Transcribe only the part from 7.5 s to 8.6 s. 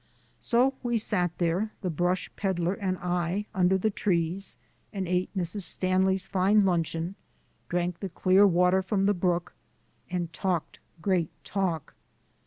drank the clear